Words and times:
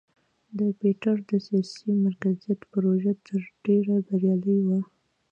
د 0.57 0.59
پیټر 0.79 1.15
د 1.29 1.31
سیاسي 1.47 1.89
مرکزیت 2.05 2.59
پروژه 2.71 3.13
تر 3.27 3.41
ډېره 3.65 3.95
بریالۍ 4.07 4.59
وه. 4.67 4.79